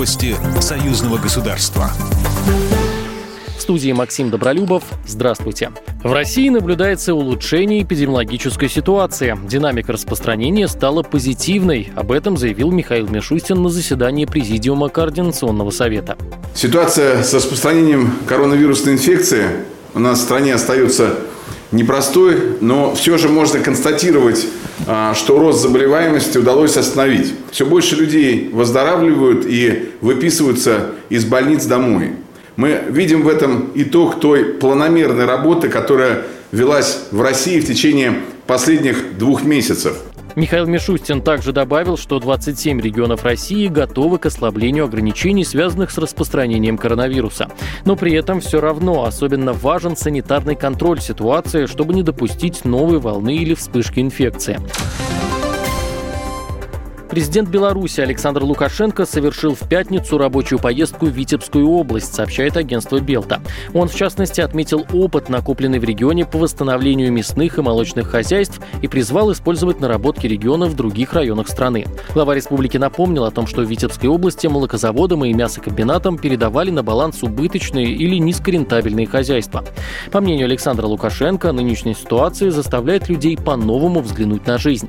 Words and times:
Новости 0.00 0.34
союзного 0.62 1.18
государства. 1.18 1.90
В 3.54 3.60
студии 3.60 3.92
Максим 3.92 4.30
Добролюбов. 4.30 4.82
Здравствуйте. 5.06 5.72
В 6.02 6.10
России 6.14 6.48
наблюдается 6.48 7.14
улучшение 7.14 7.82
эпидемиологической 7.82 8.70
ситуации. 8.70 9.38
Динамика 9.46 9.92
распространения 9.92 10.68
стала 10.68 11.02
позитивной. 11.02 11.92
Об 11.96 12.12
этом 12.12 12.38
заявил 12.38 12.70
Михаил 12.70 13.08
Мишустин 13.08 13.62
на 13.62 13.68
заседании 13.68 14.24
Президиума 14.24 14.88
Координационного 14.88 15.70
совета. 15.70 16.16
Ситуация 16.54 17.22
с 17.22 17.34
распространением 17.34 18.14
коронавирусной 18.26 18.94
инфекции 18.94 19.48
у 19.92 19.98
нас 19.98 20.20
в 20.20 20.22
стране 20.22 20.54
остается 20.54 21.16
непростой, 21.72 22.56
но 22.60 22.94
все 22.94 23.18
же 23.18 23.28
можно 23.28 23.60
констатировать, 23.60 24.46
а, 24.86 25.14
что 25.14 25.38
рост 25.38 25.62
заболеваемости 25.62 26.38
удалось 26.38 26.76
остановить. 26.76 27.34
Все 27.50 27.66
больше 27.66 27.96
людей 27.96 28.50
выздоравливают 28.52 29.44
и 29.46 29.90
выписываются 30.00 30.92
из 31.08 31.24
больниц 31.24 31.64
домой. 31.64 32.12
Мы 32.56 32.80
видим 32.88 33.22
в 33.22 33.28
этом 33.28 33.70
итог 33.74 34.20
той 34.20 34.44
планомерной 34.44 35.24
работы, 35.24 35.68
которая 35.68 36.22
велась 36.52 37.04
в 37.10 37.22
России 37.22 37.60
в 37.60 37.66
течение 37.66 38.20
последних 38.46 39.16
двух 39.16 39.44
месяцев– 39.44 39.96
Михаил 40.36 40.66
Мишустин 40.66 41.22
также 41.22 41.52
добавил, 41.52 41.96
что 41.96 42.18
27 42.18 42.80
регионов 42.80 43.24
России 43.24 43.66
готовы 43.68 44.18
к 44.18 44.26
ослаблению 44.26 44.84
ограничений, 44.84 45.44
связанных 45.44 45.90
с 45.90 45.98
распространением 45.98 46.78
коронавируса. 46.78 47.50
Но 47.84 47.96
при 47.96 48.12
этом 48.14 48.40
все 48.40 48.60
равно 48.60 49.04
особенно 49.04 49.52
важен 49.52 49.96
санитарный 49.96 50.56
контроль 50.56 51.00
ситуации, 51.00 51.66
чтобы 51.66 51.94
не 51.94 52.02
допустить 52.02 52.64
новой 52.64 52.98
волны 52.98 53.36
или 53.36 53.54
вспышки 53.54 54.00
инфекции. 54.00 54.60
Президент 57.10 57.48
Беларуси 57.48 58.00
Александр 58.00 58.44
Лукашенко 58.44 59.04
совершил 59.04 59.56
в 59.56 59.68
пятницу 59.68 60.16
рабочую 60.16 60.60
поездку 60.60 61.06
в 61.06 61.08
Витебскую 61.08 61.68
область, 61.68 62.14
сообщает 62.14 62.56
агентство 62.56 63.00
Белта. 63.00 63.40
Он, 63.74 63.88
в 63.88 63.94
частности, 63.96 64.40
отметил 64.40 64.86
опыт, 64.92 65.28
накопленный 65.28 65.80
в 65.80 65.84
регионе 65.84 66.24
по 66.24 66.38
восстановлению 66.38 67.12
мясных 67.12 67.58
и 67.58 67.62
молочных 67.62 68.06
хозяйств 68.06 68.60
и 68.80 68.86
призвал 68.86 69.32
использовать 69.32 69.80
наработки 69.80 70.28
региона 70.28 70.66
в 70.66 70.76
других 70.76 71.12
районах 71.12 71.48
страны. 71.48 71.84
Глава 72.14 72.36
республики 72.36 72.76
напомнил 72.76 73.24
о 73.24 73.32
том, 73.32 73.48
что 73.48 73.62
в 73.62 73.68
Витебской 73.68 74.08
области 74.08 74.46
молокозаводам 74.46 75.24
и 75.24 75.32
мясокомбинатам 75.32 76.16
передавали 76.16 76.70
на 76.70 76.84
баланс 76.84 77.24
убыточные 77.24 77.86
или 77.86 78.18
низкорентабельные 78.18 79.08
хозяйства. 79.08 79.64
По 80.12 80.20
мнению 80.20 80.46
Александра 80.46 80.86
Лукашенко, 80.86 81.50
нынешняя 81.50 81.96
ситуация 81.96 82.52
заставляет 82.52 83.08
людей 83.08 83.36
по-новому 83.36 84.00
взглянуть 84.00 84.46
на 84.46 84.58
жизнь. 84.58 84.88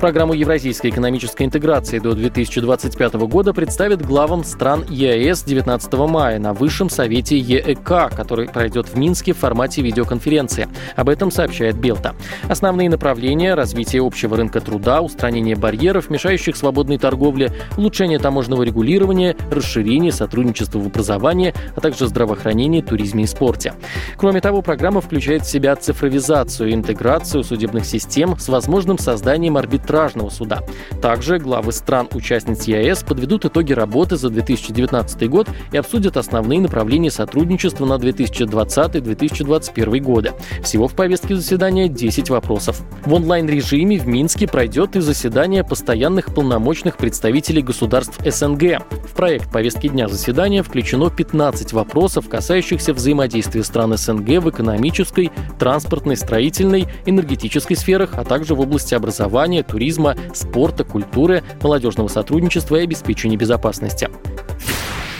Программу 0.00 0.32
Евразийской 0.32 0.90
экономической 0.90 1.42
интеграции 1.42 1.98
до 1.98 2.14
2025 2.14 3.14
года 3.14 3.52
представит 3.52 4.00
главам 4.00 4.44
стран 4.44 4.84
ЕАЭС 4.88 5.42
19 5.42 5.92
мая 5.94 6.38
на 6.38 6.54
Высшем 6.54 6.88
совете 6.88 7.36
ЕЭК, 7.36 8.14
который 8.14 8.48
пройдет 8.48 8.86
в 8.86 8.96
Минске 8.96 9.32
в 9.32 9.38
формате 9.38 9.82
видеоконференции. 9.82 10.68
Об 10.94 11.08
этом 11.08 11.32
сообщает 11.32 11.78
Белта. 11.78 12.14
Основные 12.48 12.88
направления– 12.88 13.54
развитие 13.56 14.06
общего 14.06 14.36
рынка 14.36 14.60
труда, 14.60 15.02
устранение 15.02 15.56
барьеров, 15.56 16.10
мешающих 16.10 16.56
свободной 16.56 16.98
торговле, 16.98 17.52
улучшение 17.76 18.20
таможенного 18.20 18.62
регулирования, 18.62 19.36
расширение 19.50 20.12
сотрудничества 20.12 20.78
в 20.78 20.86
образовании, 20.86 21.54
а 21.74 21.80
также 21.80 22.06
здравоохранении, 22.06 22.82
туризме 22.82 23.24
и 23.24 23.26
спорте. 23.26 23.74
Кроме 24.16 24.40
того, 24.40 24.62
программа 24.62 25.00
включает 25.00 25.42
в 25.42 25.50
себя 25.50 25.74
цифровизацию, 25.74 26.72
интеграцию 26.72 27.42
судебных 27.42 27.84
систем 27.84 28.38
с 28.38 28.48
возможным 28.48 28.98
созданием 28.98 29.56
арбитража 29.56 29.87
арбитражного 29.88 30.30
суда. 30.30 30.60
Также 31.00 31.38
главы 31.38 31.72
стран-участниц 31.72 32.64
ЕАЭС 32.64 33.02
подведут 33.02 33.46
итоги 33.46 33.72
работы 33.72 34.16
за 34.16 34.30
2019 34.30 35.30
год 35.30 35.48
и 35.72 35.76
обсудят 35.76 36.16
основные 36.16 36.60
направления 36.60 37.10
сотрудничества 37.10 37.86
на 37.86 37.94
2020-2021 37.94 40.00
годы. 40.00 40.32
Всего 40.62 40.88
в 40.88 40.94
повестке 40.94 41.36
заседания 41.36 41.88
10 41.88 42.30
вопросов. 42.30 42.80
В 43.04 43.14
онлайн-режиме 43.14 43.98
в 43.98 44.06
Минске 44.06 44.46
пройдет 44.46 44.96
и 44.96 45.00
заседание 45.00 45.64
постоянных 45.64 46.34
полномочных 46.34 46.96
представителей 46.96 47.62
государств 47.62 48.18
СНГ. 48.24 48.82
В 49.06 49.14
проект 49.16 49.50
повестки 49.50 49.88
дня 49.88 50.08
заседания 50.08 50.62
включено 50.62 51.10
15 51.10 51.72
вопросов, 51.72 52.28
касающихся 52.28 52.92
взаимодействия 52.92 53.64
стран 53.64 53.96
СНГ 53.96 54.42
в 54.42 54.50
экономической, 54.50 55.30
транспортной, 55.58 56.16
строительной, 56.16 56.86
энергетической 57.06 57.74
сферах, 57.74 58.10
а 58.14 58.24
также 58.24 58.54
в 58.54 58.60
области 58.60 58.94
образования, 58.94 59.62
туризма, 59.62 59.77
туризма, 59.78 60.16
спорта, 60.34 60.82
культуры, 60.82 61.44
молодежного 61.62 62.08
сотрудничества 62.08 62.76
и 62.76 62.82
обеспечения 62.82 63.36
безопасности. 63.36 64.08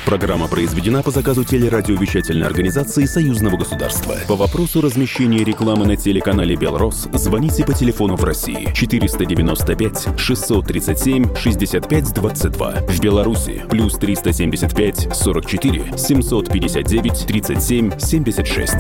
Программа 0.05 0.49
произведена 0.49 1.03
по 1.03 1.13
заказу 1.13 1.45
телерадиовещательной 1.45 2.47
организации 2.47 3.05
Союзного 3.05 3.57
государства. 3.57 4.17
По 4.27 4.35
вопросу 4.35 4.81
размещения 4.81 5.45
рекламы 5.45 5.87
на 5.87 5.97
телеканале 5.97 6.57
«Белрос» 6.57 7.09
звоните 7.13 7.65
по 7.65 7.73
телефону 7.73 8.17
в 8.17 8.25
России 8.25 8.73
495 8.75 10.19
637 10.19 11.37
65 11.37 12.15
22. 12.15 12.71
В 12.89 13.01
Беларуси 13.01 13.63
плюс 13.71 13.95
375 13.95 15.15
44 15.15 15.99
759 15.99 17.27
37 17.27 17.99
76. 18.01 18.75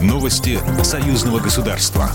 Новости 0.00 0.58
Союзного 0.82 1.38
государства. 1.38 2.10